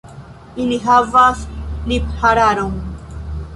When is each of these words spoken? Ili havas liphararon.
Ili 0.63 0.79
havas 0.85 1.45
liphararon. 1.93 2.75